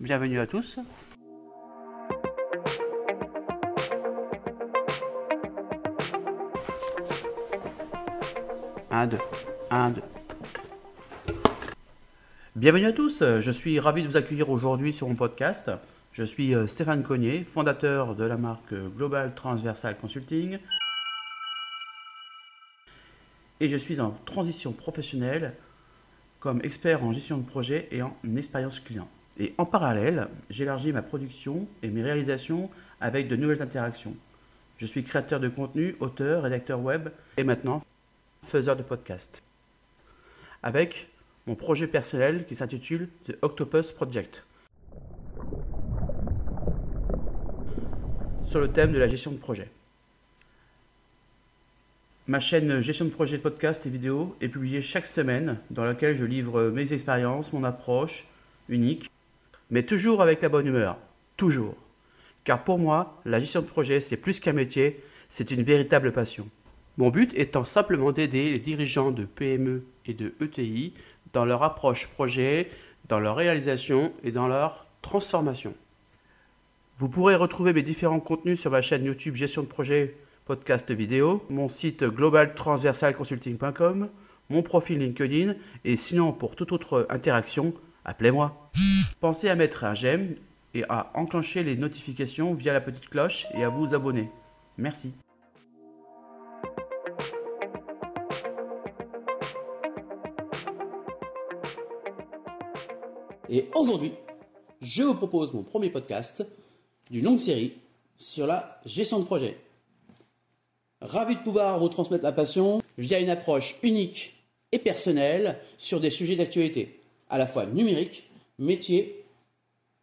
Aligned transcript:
bienvenue 0.00 0.38
à 0.38 0.46
tous. 0.46 0.78
Un, 8.90 9.06
deux, 9.06 9.18
un, 9.70 9.90
deux. 9.90 10.02
Bienvenue 12.54 12.86
à 12.86 12.92
tous, 12.92 13.22
je 13.22 13.50
suis 13.50 13.78
ravi 13.78 14.02
de 14.02 14.08
vous 14.08 14.16
accueillir 14.16 14.50
aujourd'hui 14.50 14.92
sur 14.92 15.08
mon 15.08 15.14
podcast. 15.14 15.70
Je 16.12 16.24
suis 16.24 16.54
euh, 16.54 16.66
Stéphane 16.66 17.02
Cognier, 17.02 17.44
fondateur 17.44 18.14
de 18.14 18.24
la 18.24 18.38
marque 18.38 18.72
Global 18.72 19.34
Transversal 19.34 19.98
Consulting. 19.98 20.58
Et 23.60 23.68
je 23.68 23.76
suis 23.76 24.00
en 24.00 24.12
transition 24.24 24.72
professionnelle 24.72 25.54
comme 26.40 26.60
expert 26.64 27.04
en 27.04 27.12
gestion 27.12 27.38
de 27.38 27.46
projet 27.46 27.88
et 27.90 28.00
en 28.02 28.16
expérience 28.36 28.80
client. 28.80 29.08
Et 29.38 29.54
en 29.58 29.66
parallèle, 29.66 30.28
j'élargis 30.48 30.92
ma 30.92 31.02
production 31.02 31.68
et 31.82 31.88
mes 31.88 32.02
réalisations 32.02 32.70
avec 33.00 33.28
de 33.28 33.36
nouvelles 33.36 33.62
interactions. 33.62 34.16
Je 34.78 34.86
suis 34.86 35.04
créateur 35.04 35.40
de 35.40 35.48
contenu, 35.48 35.94
auteur, 36.00 36.42
rédacteur 36.42 36.80
web 36.80 37.10
et 37.36 37.44
maintenant 37.44 37.82
faiseur 38.42 38.76
de 38.76 38.82
podcast. 38.82 39.42
Avec 40.62 41.08
mon 41.46 41.54
projet 41.54 41.86
personnel 41.86 42.46
qui 42.46 42.56
s'intitule 42.56 43.08
The 43.26 43.36
Octopus 43.42 43.92
Project. 43.92 44.42
Sur 48.46 48.60
le 48.60 48.68
thème 48.68 48.92
de 48.92 48.98
la 48.98 49.08
gestion 49.08 49.32
de 49.32 49.36
projet. 49.36 49.68
Ma 52.26 52.40
chaîne 52.40 52.80
Gestion 52.80 53.04
de 53.04 53.10
projet 53.10 53.36
de 53.36 53.42
podcast 53.42 53.86
et 53.86 53.90
vidéo 53.90 54.36
est 54.40 54.48
publiée 54.48 54.82
chaque 54.82 55.06
semaine 55.06 55.58
dans 55.70 55.84
laquelle 55.84 56.16
je 56.16 56.24
livre 56.24 56.70
mes 56.70 56.92
expériences, 56.92 57.52
mon 57.52 57.64
approche 57.64 58.26
unique, 58.68 59.08
mais 59.70 59.84
toujours 59.84 60.22
avec 60.22 60.42
la 60.42 60.48
bonne 60.48 60.66
humeur. 60.66 60.98
Toujours. 61.36 61.74
Car 62.44 62.64
pour 62.64 62.78
moi, 62.78 63.20
la 63.24 63.40
gestion 63.40 63.60
de 63.60 63.66
projet, 63.66 64.00
c'est 64.00 64.16
plus 64.16 64.40
qu'un 64.40 64.52
métier, 64.52 65.02
c'est 65.28 65.50
une 65.50 65.62
véritable 65.62 66.12
passion. 66.12 66.48
Mon 66.96 67.10
but 67.10 67.36
étant 67.36 67.64
simplement 67.64 68.12
d'aider 68.12 68.50
les 68.50 68.58
dirigeants 68.58 69.10
de 69.10 69.24
PME 69.24 69.84
et 70.06 70.14
de 70.14 70.34
ETI 70.40 70.94
dans 71.32 71.44
leur 71.44 71.62
approche 71.62 72.08
projet, 72.08 72.68
dans 73.08 73.20
leur 73.20 73.36
réalisation 73.36 74.12
et 74.22 74.32
dans 74.32 74.48
leur 74.48 74.86
transformation. 75.02 75.74
Vous 76.98 77.08
pourrez 77.08 77.34
retrouver 77.34 77.74
mes 77.74 77.82
différents 77.82 78.20
contenus 78.20 78.60
sur 78.60 78.70
ma 78.70 78.80
chaîne 78.80 79.04
YouTube 79.04 79.34
Gestion 79.34 79.62
de 79.62 79.66
projet 79.66 80.16
podcast 80.46 80.90
vidéo, 80.90 81.44
mon 81.50 81.68
site 81.68 82.04
globaltransversalconsulting.com, 82.04 84.08
mon 84.48 84.62
profil 84.62 85.00
LinkedIn 85.00 85.54
et 85.84 85.96
sinon 85.96 86.32
pour 86.32 86.56
toute 86.56 86.72
autre 86.72 87.06
interaction, 87.10 87.74
appelez-moi. 88.04 88.70
Pensez 89.20 89.48
à 89.48 89.56
mettre 89.56 89.84
un 89.84 89.94
j'aime 89.94 90.36
et 90.74 90.84
à 90.90 91.10
enclencher 91.14 91.62
les 91.62 91.76
notifications 91.76 92.52
via 92.52 92.74
la 92.74 92.82
petite 92.82 93.08
cloche 93.08 93.44
et 93.54 93.64
à 93.64 93.70
vous 93.70 93.94
abonner. 93.94 94.28
Merci. 94.76 95.12
Et 103.48 103.70
aujourd'hui, 103.74 104.12
je 104.82 105.02
vous 105.02 105.14
propose 105.14 105.54
mon 105.54 105.62
premier 105.62 105.88
podcast 105.88 106.44
d'une 107.10 107.24
longue 107.24 107.38
série 107.38 107.72
sur 108.18 108.46
la 108.46 108.80
gestion 108.84 109.20
de 109.20 109.24
projet. 109.24 109.56
Ravi 111.00 111.36
de 111.36 111.40
pouvoir 111.42 111.78
vous 111.78 111.88
transmettre 111.88 112.24
ma 112.24 112.32
passion 112.32 112.82
via 112.98 113.18
une 113.20 113.30
approche 113.30 113.76
unique 113.82 114.34
et 114.72 114.78
personnelle 114.78 115.58
sur 115.78 116.00
des 116.00 116.10
sujets 116.10 116.36
d'actualité, 116.36 117.00
à 117.30 117.38
la 117.38 117.46
fois 117.46 117.64
numérique, 117.64 118.28
métier, 118.58 119.24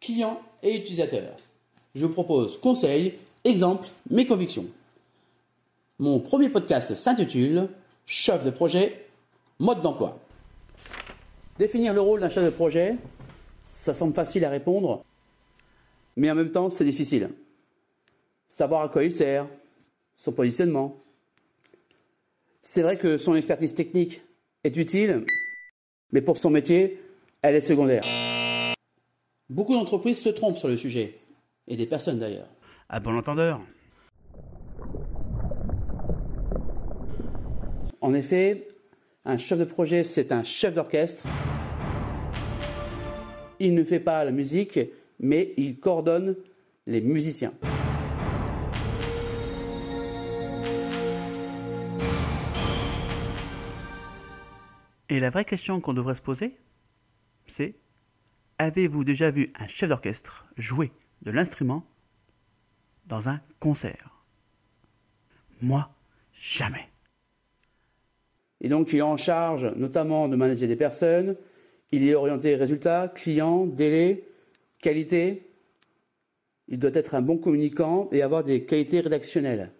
client 0.00 0.40
et 0.62 0.76
utilisateur. 0.76 1.36
Je 1.94 2.06
vous 2.06 2.12
propose 2.12 2.58
conseils, 2.58 3.14
exemples, 3.44 3.88
mes 4.10 4.26
convictions. 4.26 4.66
Mon 5.98 6.20
premier 6.20 6.48
podcast 6.48 6.94
s'intitule 6.94 7.68
Chef 8.06 8.42
de 8.42 8.50
projet, 8.50 9.06
mode 9.60 9.82
d'emploi. 9.82 10.18
Définir 11.58 11.94
le 11.94 12.00
rôle 12.00 12.20
d'un 12.20 12.28
chef 12.28 12.44
de 12.44 12.50
projet, 12.50 12.96
ça 13.64 13.94
semble 13.94 14.14
facile 14.14 14.44
à 14.44 14.50
répondre, 14.50 15.04
mais 16.16 16.30
en 16.30 16.34
même 16.34 16.50
temps 16.50 16.70
c'est 16.70 16.84
difficile. 16.84 17.30
Savoir 18.48 18.82
à 18.82 18.88
quoi 18.88 19.04
il 19.04 19.12
sert, 19.12 19.46
son 20.16 20.32
positionnement. 20.32 20.96
C'est 22.62 22.82
vrai 22.82 22.98
que 22.98 23.16
son 23.16 23.36
expertise 23.36 23.74
technique 23.74 24.22
est 24.64 24.76
utile, 24.76 25.24
mais 26.10 26.20
pour 26.20 26.36
son 26.36 26.50
métier, 26.50 27.00
elle 27.42 27.54
est 27.54 27.60
secondaire. 27.60 28.02
Beaucoup 29.48 29.74
d'entreprises 29.74 30.20
se 30.20 30.28
trompent 30.28 30.58
sur 30.58 30.68
le 30.68 30.76
sujet, 30.76 31.18
et 31.66 31.76
des 31.76 31.86
personnes 31.86 32.18
d'ailleurs. 32.18 32.48
À 32.88 33.00
bon 33.00 33.16
entendeur. 33.16 33.60
En 38.00 38.14
effet, 38.14 38.68
un 39.24 39.38
chef 39.38 39.58
de 39.58 39.64
projet, 39.64 40.04
c'est 40.04 40.32
un 40.32 40.42
chef 40.42 40.74
d'orchestre. 40.74 41.26
Il 43.58 43.74
ne 43.74 43.84
fait 43.84 44.00
pas 44.00 44.24
la 44.24 44.30
musique, 44.30 44.78
mais 45.18 45.52
il 45.56 45.78
coordonne 45.78 46.36
les 46.86 47.00
musiciens. 47.00 47.52
Et 55.10 55.18
la 55.18 55.30
vraie 55.30 55.44
question 55.44 55.80
qu'on 55.80 55.92
devrait 55.92 56.14
se 56.14 56.22
poser, 56.22 56.56
c'est 57.50 57.74
avez-vous 58.58 59.04
déjà 59.04 59.30
vu 59.30 59.48
un 59.58 59.66
chef 59.66 59.88
d'orchestre 59.88 60.46
jouer 60.56 60.92
de 61.22 61.30
l'instrument 61.30 61.84
dans 63.06 63.28
un 63.28 63.40
concert? 63.58 64.24
Moi, 65.62 65.90
jamais. 66.32 66.88
Et 68.60 68.68
donc, 68.68 68.92
il 68.92 68.98
est 68.98 69.02
en 69.02 69.16
charge 69.16 69.64
notamment 69.76 70.28
de 70.28 70.36
manager 70.36 70.68
des 70.68 70.76
personnes, 70.76 71.36
il 71.92 72.06
est 72.06 72.14
orienté 72.14 72.54
résultats, 72.54 73.08
clients, 73.08 73.66
délais, 73.66 74.24
qualité. 74.80 75.50
Il 76.68 76.78
doit 76.78 76.90
être 76.94 77.14
un 77.14 77.22
bon 77.22 77.36
communicant 77.38 78.08
et 78.12 78.22
avoir 78.22 78.44
des 78.44 78.64
qualités 78.64 79.00
rédactionnelles. 79.00 79.72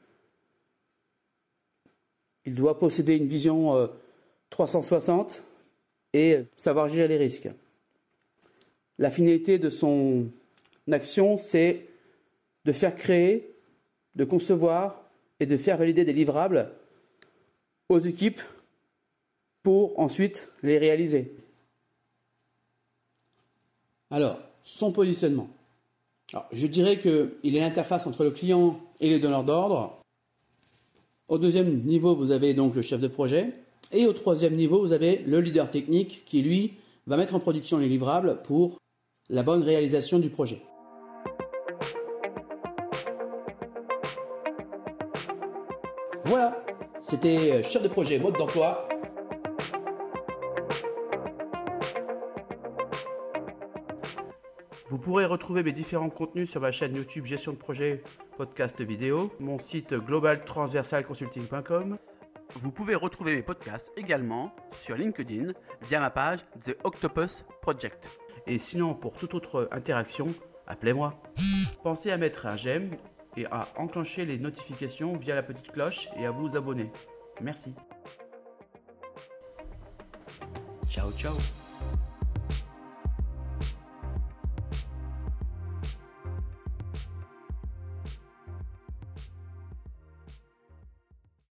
Il 2.47 2.55
doit 2.55 2.79
posséder 2.79 3.17
une 3.17 3.29
vision 3.29 3.77
euh, 3.77 3.87
360 4.49 5.43
et 6.13 6.41
savoir 6.57 6.89
gérer 6.89 7.09
les 7.09 7.17
risques. 7.17 7.49
La 8.99 9.11
finalité 9.11 9.59
de 9.59 9.71
son 9.71 10.27
action, 10.91 11.39
c'est 11.39 11.87
de 12.65 12.73
faire 12.73 12.95
créer, 12.95 13.51
de 14.15 14.25
concevoir 14.25 15.03
et 15.39 15.47
de 15.47 15.57
faire 15.57 15.79
valider 15.79 16.05
des 16.05 16.13
livrables 16.13 16.71
aux 17.89 17.99
équipes 17.99 18.41
pour 19.63 19.99
ensuite 19.99 20.49
les 20.63 20.79
réaliser. 20.79 21.33
Alors, 24.11 24.39
son 24.65 24.93
positionnement. 24.93 25.49
je 26.53 26.67
dirais 26.67 26.99
qu'il 26.99 27.57
est 27.57 27.61
l'interface 27.61 28.07
entre 28.07 28.25
le 28.25 28.31
client 28.31 28.81
et 29.01 29.09
les 29.09 29.19
donneurs 29.19 29.45
d'ordre. 29.45 30.01
Au 31.29 31.39
deuxième 31.39 31.83
niveau, 31.83 32.15
vous 32.15 32.33
avez 32.33 32.55
donc 32.55 32.75
le 32.75 32.83
chef 32.83 33.01
de 33.01 33.09
projet. 33.09 33.53
Et 33.93 34.07
au 34.07 34.13
troisième 34.13 34.55
niveau, 34.55 34.81
vous 34.81 34.93
avez 34.93 35.19
le 35.27 35.41
leader 35.41 35.69
technique 35.69 36.25
qui, 36.25 36.43
lui, 36.43 36.75
va 37.07 37.17
mettre 37.17 37.35
en 37.35 37.41
production 37.41 37.79
les 37.79 37.89
livrables 37.89 38.41
pour 38.45 38.79
la 39.29 39.43
bonne 39.43 39.63
réalisation 39.63 40.21
du 40.21 40.31
projet. 40.31 40.63
Voilà, 46.25 46.65
c'était 47.03 47.53
euh, 47.53 47.63
chef 47.65 47.83
de 47.83 47.89
projet 47.89 48.21
mode 48.21 48.37
d'emploi. 48.37 48.87
Vous 54.87 54.99
pourrez 54.99 55.25
retrouver 55.25 55.65
mes 55.65 55.73
différents 55.73 56.11
contenus 56.11 56.51
sur 56.51 56.61
ma 56.61 56.71
chaîne 56.71 56.95
YouTube 56.95 57.25
Gestion 57.25 57.53
de 57.53 57.57
projet 57.57 58.05
podcast 58.37 58.81
vidéo, 58.81 59.33
mon 59.41 59.59
site 59.59 59.95
globaltransversalconsulting.com 59.95 61.99
vous 62.57 62.71
pouvez 62.71 62.95
retrouver 62.95 63.35
mes 63.35 63.43
podcasts 63.43 63.93
également 63.97 64.55
sur 64.73 64.97
LinkedIn 64.97 65.53
via 65.83 66.01
ma 66.01 66.11
page 66.11 66.41
The 66.65 66.77
Octopus 66.85 67.45
Project. 67.63 68.11
Et 68.47 68.59
sinon, 68.59 68.95
pour 68.95 69.13
toute 69.13 69.35
autre 69.35 69.69
interaction, 69.73 70.35
appelez-moi. 70.67 71.21
Pensez 71.83 72.11
à 72.11 72.17
mettre 72.17 72.47
un 72.47 72.57
j'aime 72.57 72.97
et 73.37 73.47
à 73.47 73.69
enclencher 73.77 74.25
les 74.25 74.39
notifications 74.39 75.17
via 75.17 75.35
la 75.35 75.43
petite 75.43 75.73
cloche 75.73 76.07
et 76.19 76.27
à 76.27 76.31
vous 76.31 76.57
abonner. 76.57 76.91
Merci. 77.41 77.75
Ciao 80.89 81.13
ciao 81.13 81.37